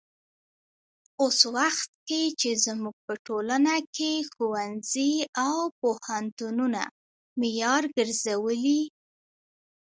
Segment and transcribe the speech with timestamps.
[1.21, 5.13] اوس وخت کې چې زموږ په ټولنه کې ښوونځي
[5.45, 6.81] او پوهنتونونه
[7.39, 8.81] معیار ګرځولي.